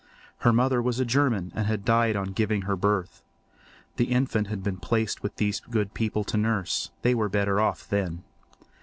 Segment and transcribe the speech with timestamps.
[0.39, 3.21] Her mother was a German and had died on giving her birth.
[3.97, 7.87] The infant had been placed with these good people to nurse: they were better off
[7.87, 8.23] then.